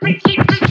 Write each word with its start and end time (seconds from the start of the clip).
freaky, 0.00 0.36
freaky. 0.46 0.65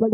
So, 0.00 0.08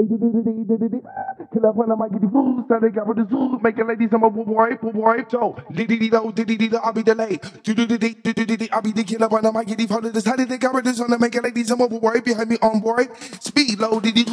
diddy 5.70 5.98
dee 5.98 6.10
do, 6.10 6.32
diddy 6.32 6.56
dee 6.56 6.76
I'll 6.82 6.92
be 6.92 7.04
delayed. 7.04 7.40
Do 7.62 7.72
do 7.72 7.86
do 7.86 7.96
do 7.96 8.32
do 8.32 8.56
do 8.56 8.68
I'll 8.72 8.82
be 8.82 8.90
the 8.90 9.04
killer 9.04 9.28
when 9.28 9.46
I 9.46 9.50
might 9.52 9.68
get 9.68 9.88
holidays. 9.88 10.24
How 10.24 10.34
did 10.34 10.48
they 10.48 10.58
cover 10.58 10.82
this 10.82 11.00
on 11.00 11.10
the 11.10 11.18
make 11.18 11.36
it 11.36 11.44
like 11.44 11.54
these? 11.54 11.70
I'm 11.70 11.80
overboard 11.80 12.24
behind 12.24 12.50
me 12.50 12.58
on 12.62 12.80
board. 12.80 13.06
Speed 13.40 13.78
low, 13.78 14.00
diddy 14.00 14.24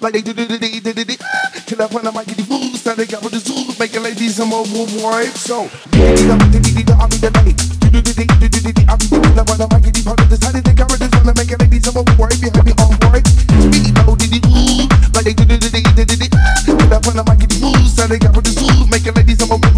like 0.00 0.12
they 0.12 0.22
do 0.22 0.32
do 0.32 0.46
do 0.48 0.58
do 0.58 0.80
do 0.80 1.04
do. 1.04 1.16
Kill 1.66 1.82
up 1.82 1.92
when 1.94 2.08
I 2.08 2.10
might 2.10 2.26
get 2.26 2.38
these 2.38 2.46
fools. 2.48 2.82
How 2.82 2.96
they 2.96 3.06
cover 3.06 3.28
this 3.28 3.46
make 3.78 3.94
it 3.94 4.00
like 4.00 4.16
these? 4.16 4.40
I'm 4.40 4.52
overboard. 4.52 5.26
So, 5.38 5.70
diddy 5.92 6.18
dee 6.18 6.50
diddy 6.50 6.82
dee 6.82 6.92
I'll 6.98 7.06
be 7.06 7.18
delayed. 7.22 7.56
Do 7.78 7.88
do 7.94 8.02
do 8.02 8.26
do 8.26 8.48
do 8.48 8.58
do 8.58 8.82
I'll 8.90 8.98
be 8.98 9.06
the 9.06 9.22
killer 9.22 9.44
when 9.46 9.60
I 9.62 9.66
might 9.70 9.82
get 9.86 9.94
these 9.94 10.04
holidays. 10.04 10.42
How 10.42 10.50
did 10.50 10.64
they 10.64 10.74
cover 10.74 10.98
this 10.98 11.14
on 11.14 11.26
the 11.30 11.34
make 11.38 11.46
it 11.46 11.62
like 11.62 11.70
these? 11.70 11.86
I'm 11.86 11.94
overboard 11.94 12.34
behind 12.42 12.66
me 12.66 12.74
on 12.74 12.90
board. 12.98 13.22
Speed 13.22 13.89
diddy 14.30 14.86
like 15.14 15.24
they 15.24 15.34
do 15.34 15.44
do 15.44 15.58
do 15.58 15.68
do. 15.68 16.28
Kill 16.64 16.94
up 16.94 17.04
when 17.06 17.18
I 17.18 17.22
might 17.26 17.40
get 17.40 17.50
these 17.50 17.60
fools. 17.60 17.98
How 17.98 18.06
they 18.06 18.18
cover 18.18 18.40
this 18.40 18.56
make 18.88 19.06
it 19.06 19.14
like 19.14 19.26
these? 19.26 19.42
I'm 19.42 19.50
overboard. 19.50 19.69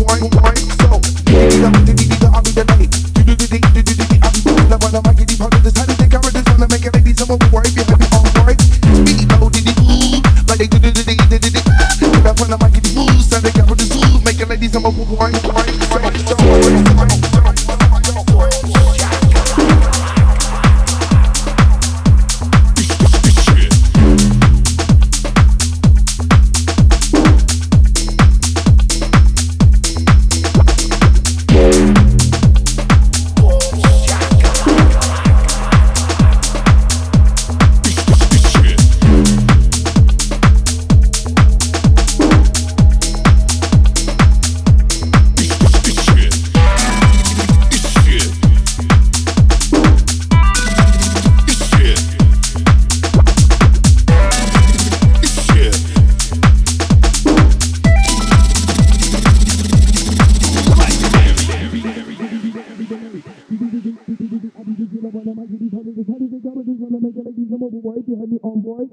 if 68.03 68.09
you 68.09 68.19
had 68.19 68.29
me 68.29 68.39
on 68.43 68.61
boy. 68.61 68.85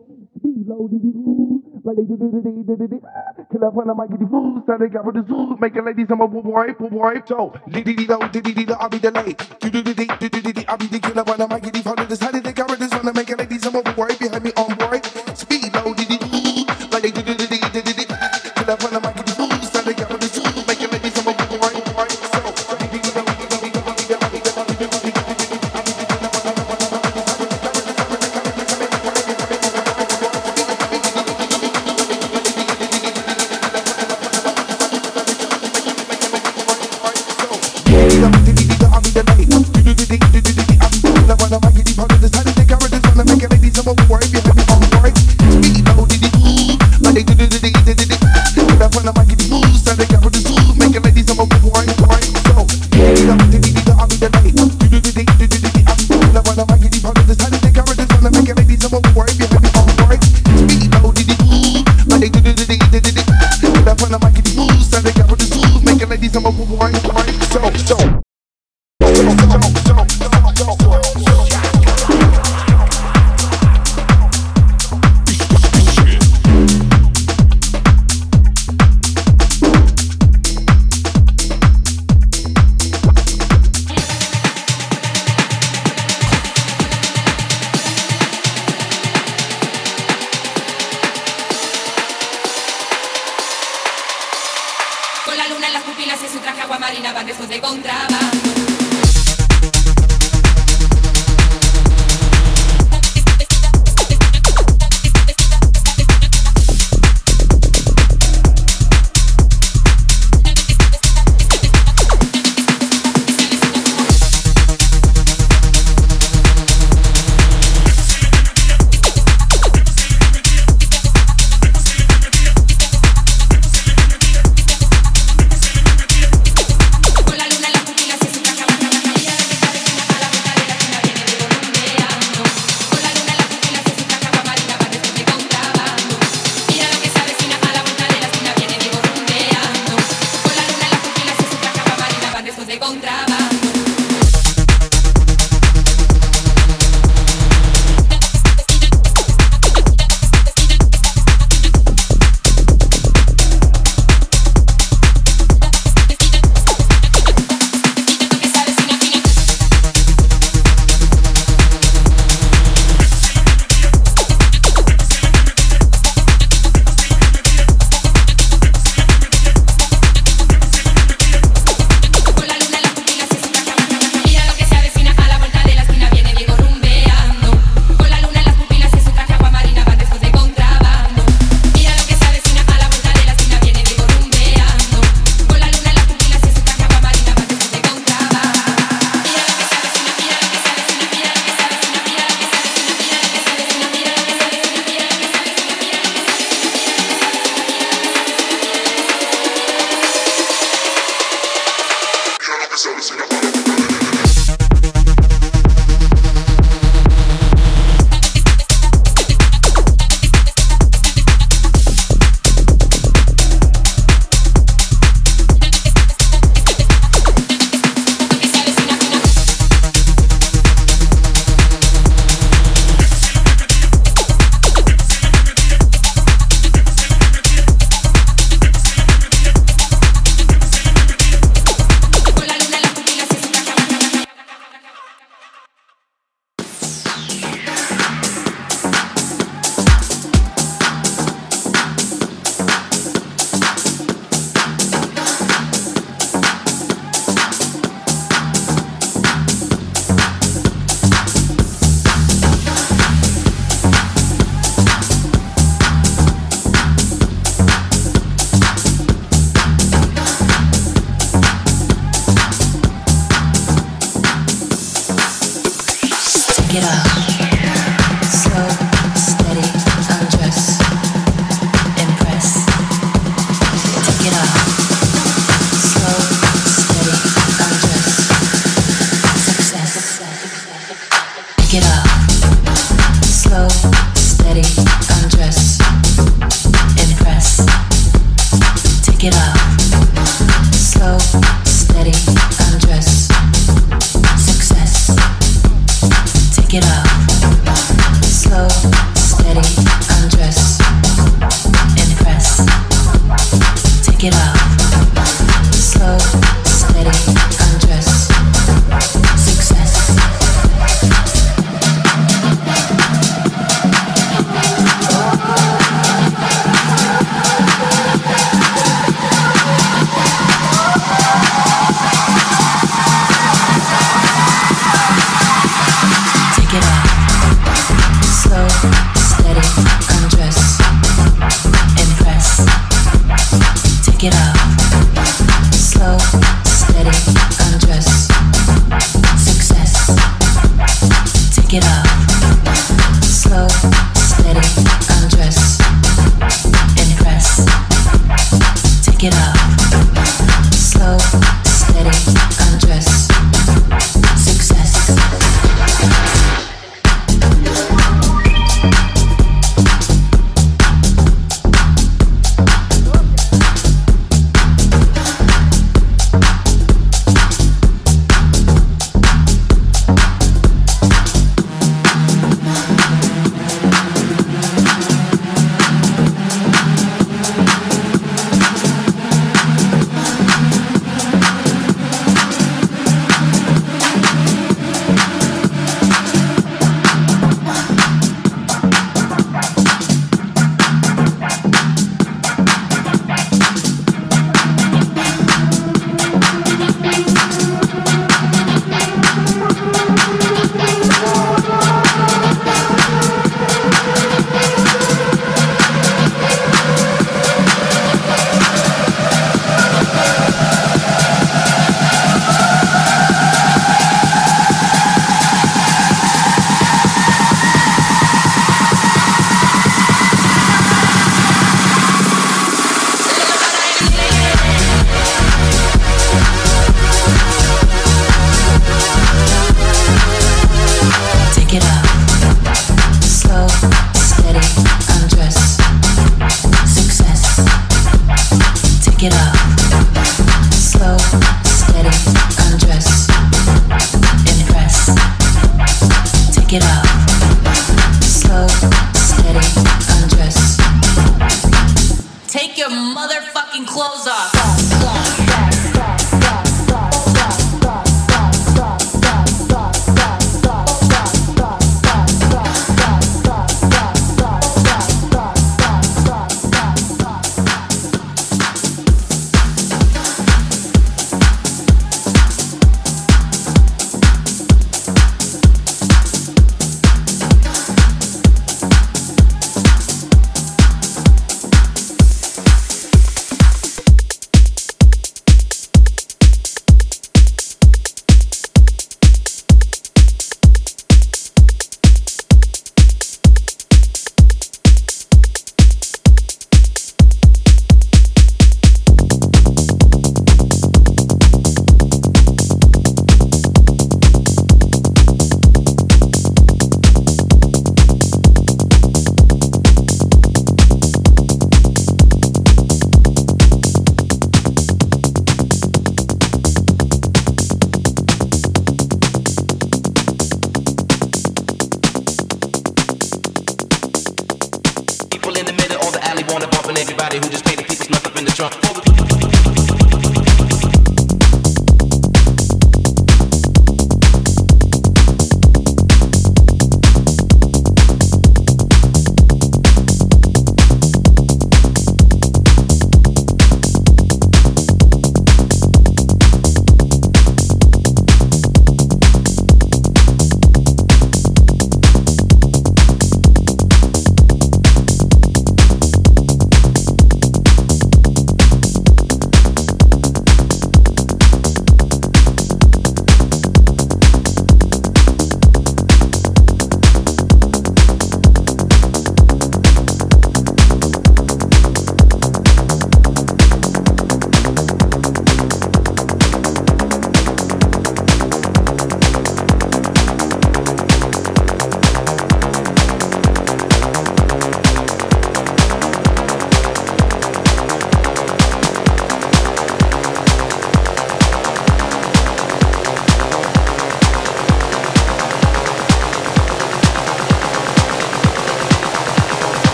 Be 0.43 0.63
low, 0.69 0.87
did 0.87 1.01
you? 1.03 1.63
Like 1.83 1.97
they 1.97 2.05
did 2.05 2.21
it, 2.21 2.31
did 2.31 2.45
it, 2.45 2.79
did 2.79 2.93
it. 2.93 3.03
Kill 3.51 3.65
up 3.65 3.73
when 3.73 3.89
I 3.89 3.93
might 3.93 4.09
get 4.09 4.19
the 4.19 4.27
food. 4.27 4.61
Start 4.63 4.81
it, 4.81 4.93
got 4.93 5.05
with 5.05 5.15
the 5.15 5.25
zoo. 5.25 5.57
Make 5.59 5.75
it 5.75 5.83
ladies, 5.83 6.07
I'm 6.09 6.21
a 6.21 6.27
boo 6.27 6.41
boy, 6.41 6.73
boo 6.77 6.89
boy. 6.89 7.21
So, 7.25 7.53
did 7.69 7.87
it, 7.87 8.09
low, 8.09 8.21
did 8.29 8.45
it, 8.45 8.69
I'll 8.71 8.89
be 8.89 8.99
the 8.99 9.11
late. 9.11 9.41
Do 9.59 9.69
do 9.69 9.81
do 9.81 9.93
do 9.93 10.05
do 10.05 10.29
do 10.29 10.53
do. 10.53 10.63
I'll 10.67 10.77
be 10.77 10.87
the 10.87 10.99
killer 10.99 11.23
when 11.23 11.41
I 11.41 11.47
might 11.47 11.63
get 11.63 11.73
the 11.73 11.81
food. 11.81 12.07
Decided 12.07 12.43
they 12.43 12.53
got 12.53 12.69
with 12.69 12.79
this 12.79 12.91
one. 12.93 13.13
Make 13.15 13.29
it 13.29 13.37
ladies, 13.39 13.65
I'm 13.65 13.75
a 13.75 13.81
boo 13.81 13.93
boy. 13.93 14.07
If 14.09 14.43
me 14.43 14.51
on 14.53 14.75
boy. 14.77 14.78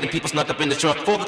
The 0.00 0.08
people 0.08 0.28
snuck 0.28 0.50
up 0.50 0.60
in 0.60 0.68
the 0.68 0.74
trunk. 0.74 0.98
For 0.98 1.23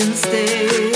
since. 0.00 0.87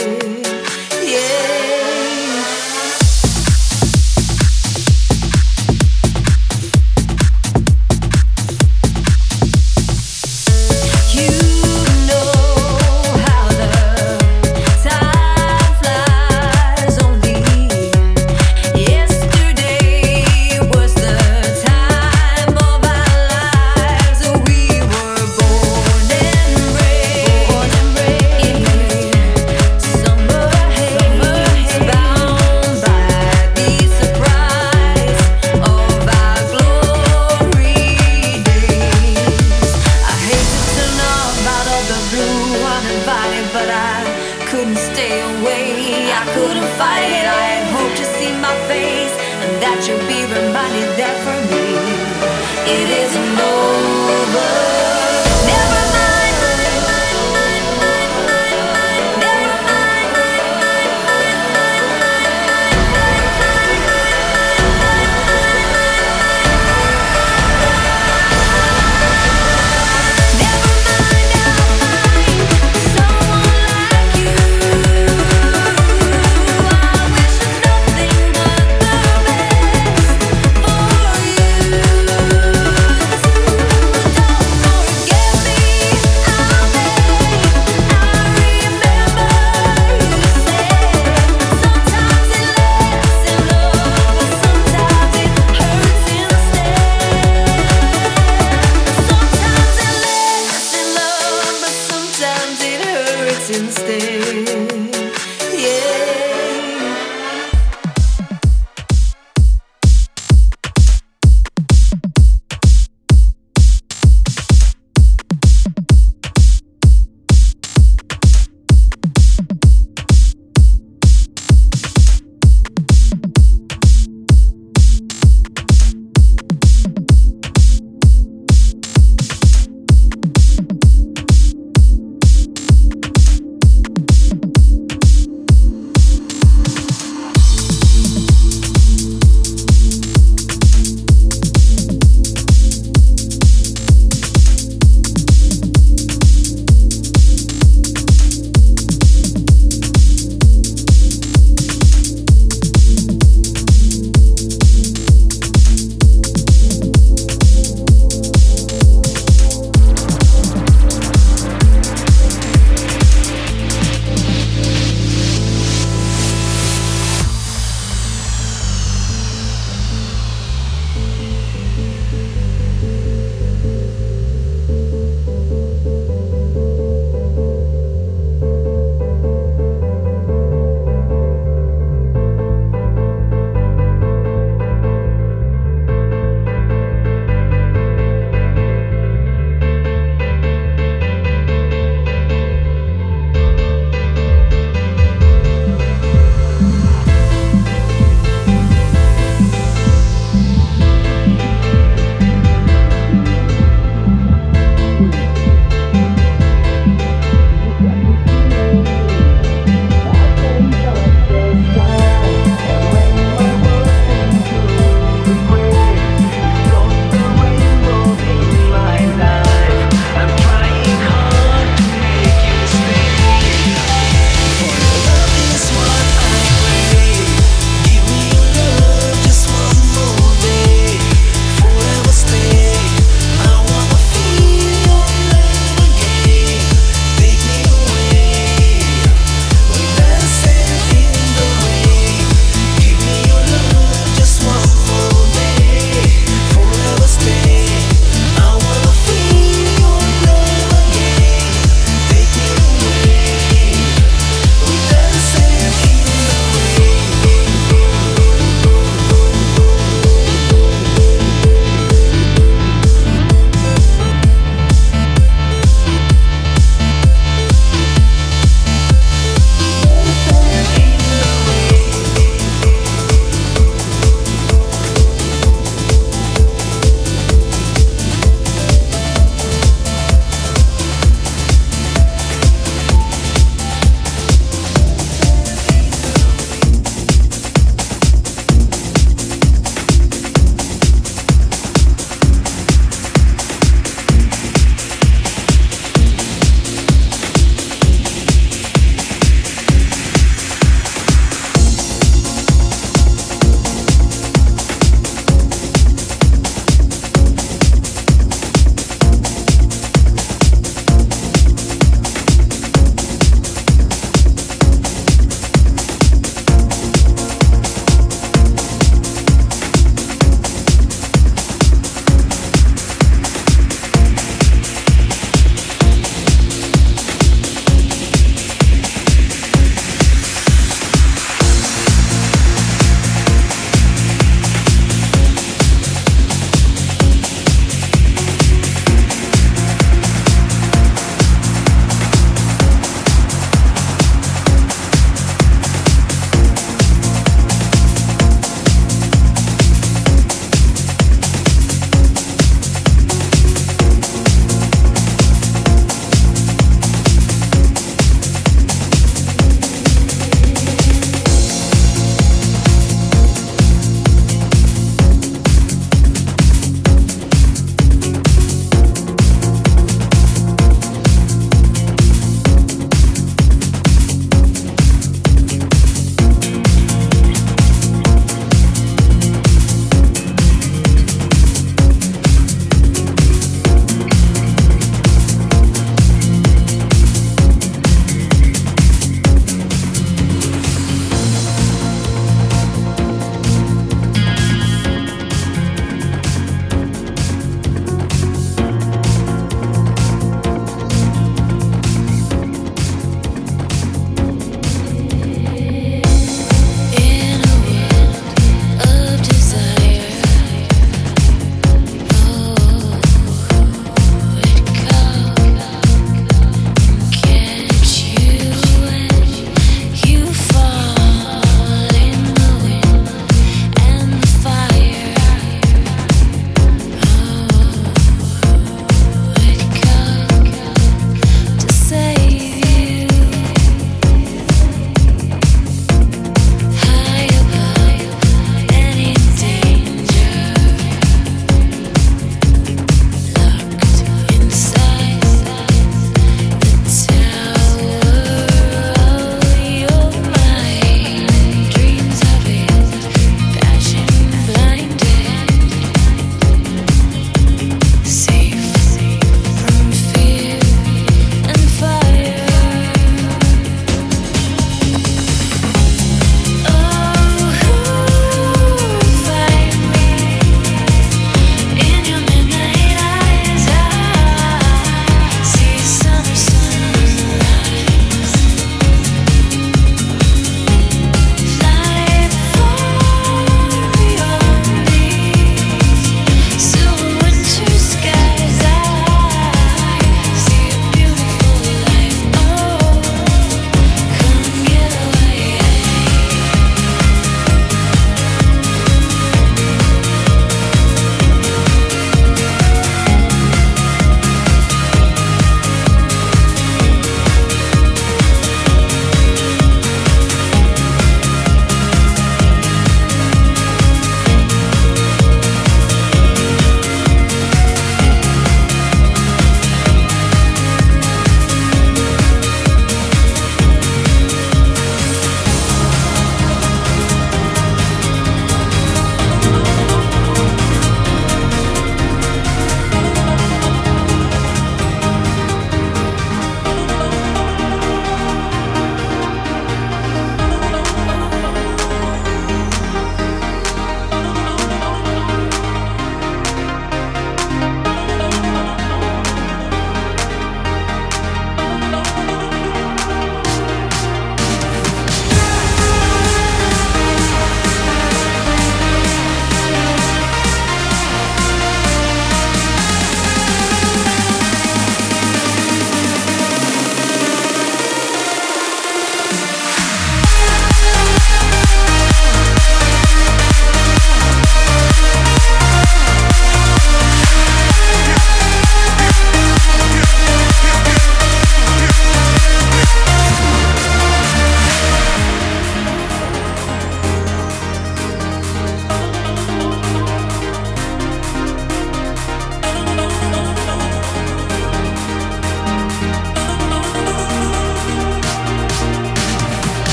instead. 103.54 104.51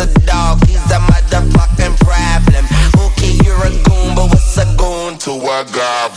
a 0.00 0.06
dog? 0.26 0.66
He's 0.66 0.76
a 0.90 0.98
motherfucking 1.10 1.96
problem. 2.00 2.64
You're 3.44 3.66
a 3.66 3.88
a 4.58 4.76
goon 4.76 5.18
to 5.18 5.30
a 5.30 5.64
girl? 5.72 6.07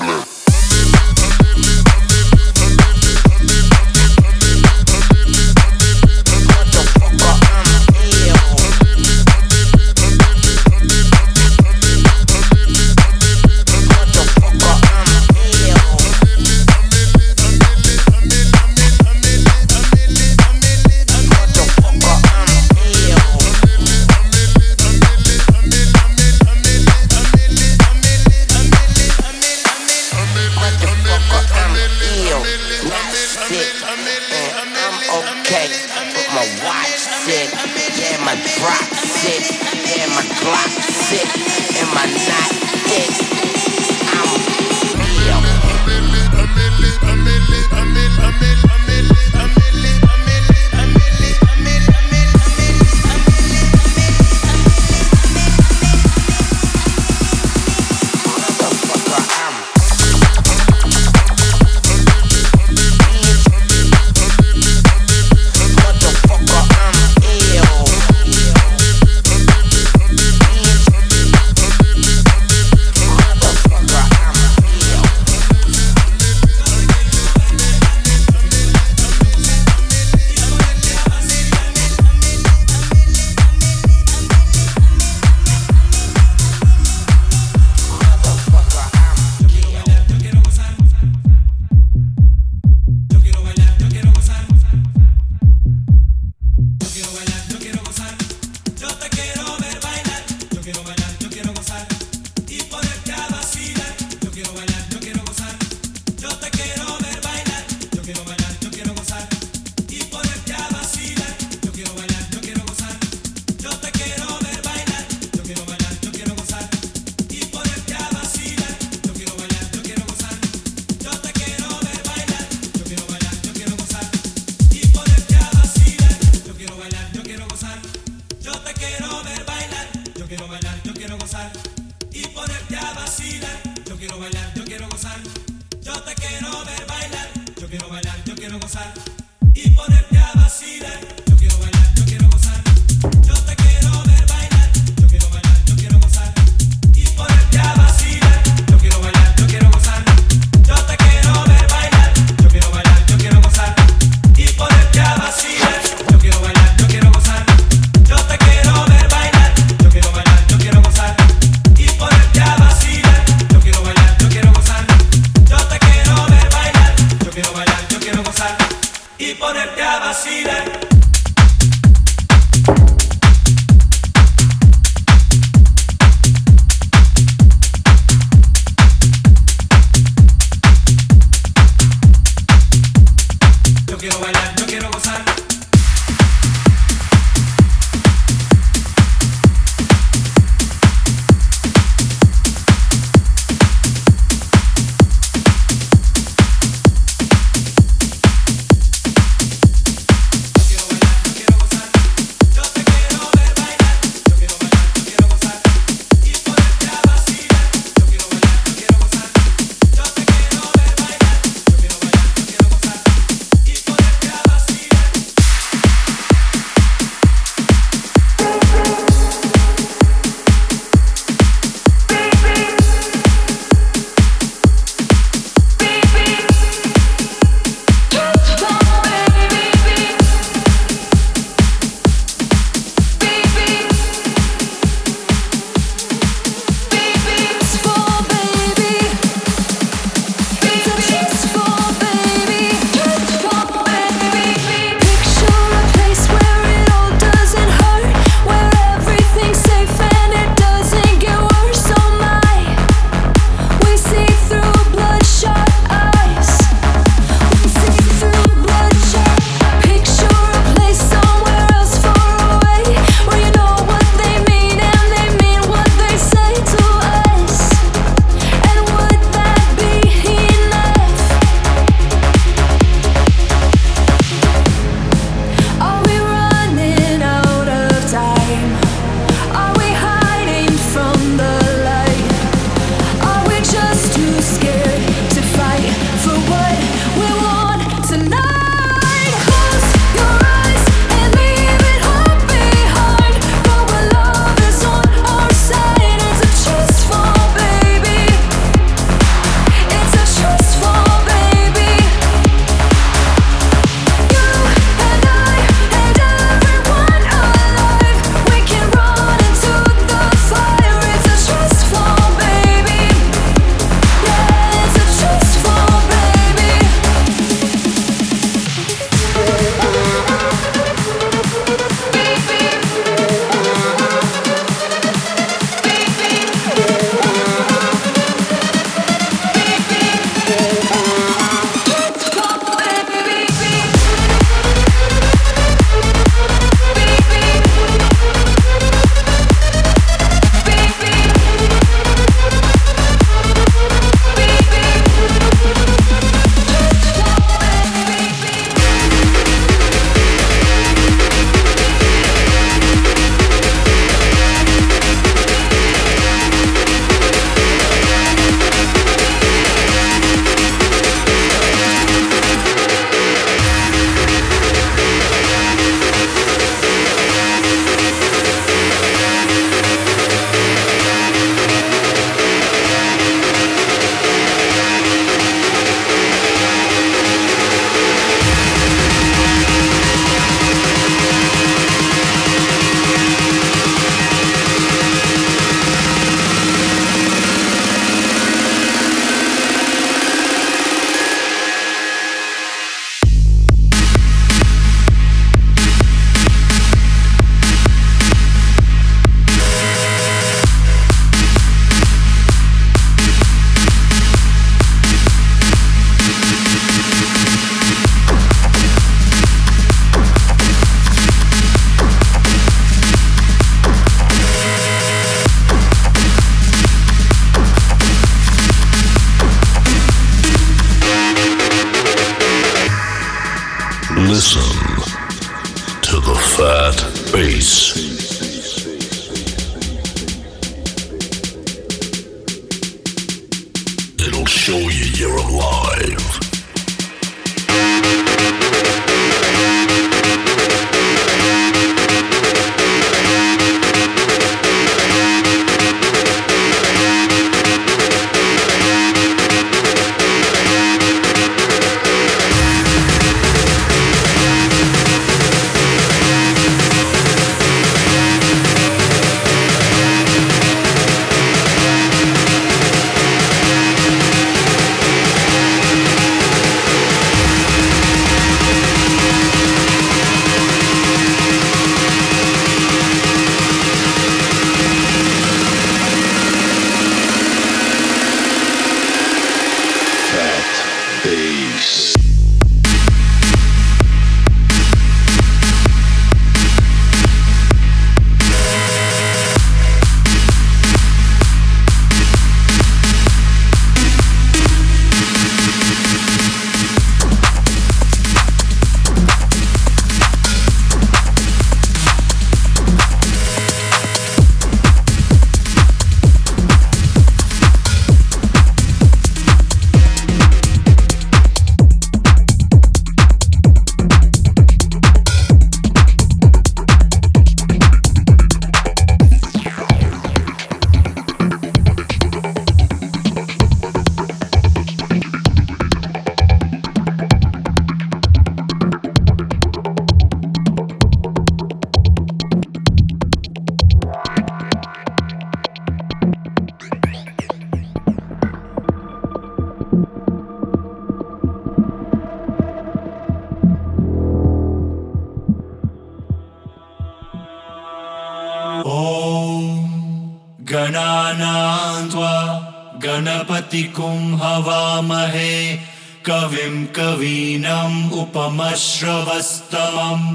कविं 556.42 556.76
कवीनम् 556.98 557.98
उपमश्रवस्तमम् 558.22 560.26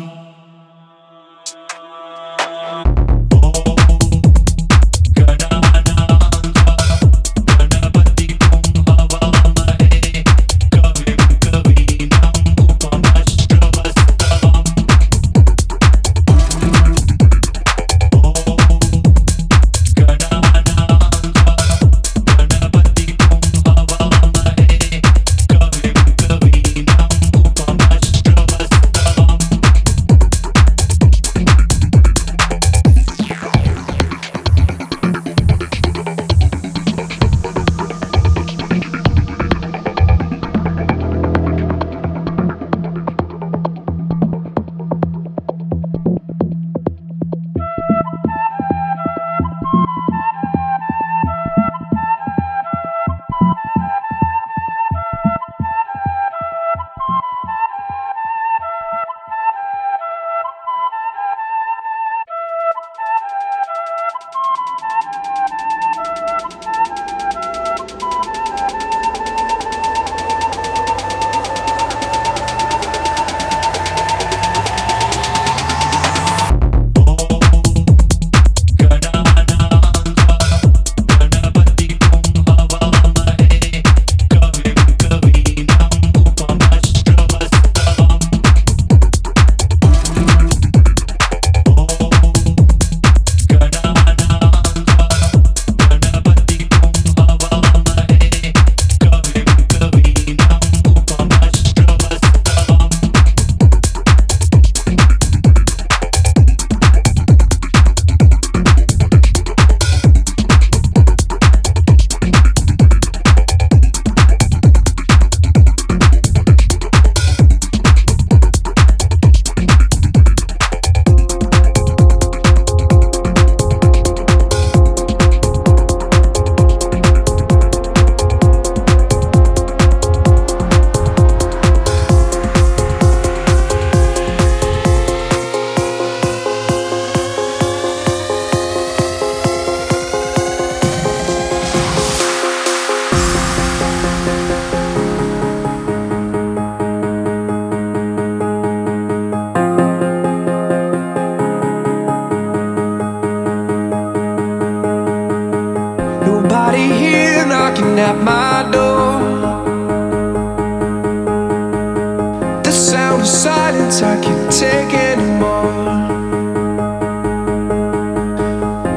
silence, 163.27 164.03
I 164.03 164.21
can't 164.23 164.53
take 164.53 164.95
anymore. 164.95 165.73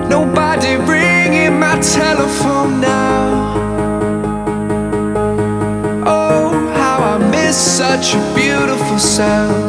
Nobody 0.07 0.75
ringing 0.75 1.59
my 1.59 1.79
telephone 1.81 2.79
now. 2.79 3.55
Oh, 6.05 6.71
how 6.75 6.97
I 7.13 7.17
miss 7.31 7.57
such 7.57 8.13
a 8.13 8.33
beautiful 8.35 8.99
sound. 8.99 9.68